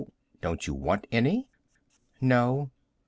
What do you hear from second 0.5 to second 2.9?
you want any?" "No."